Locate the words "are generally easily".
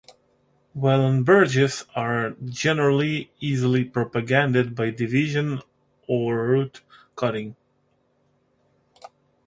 1.95-3.83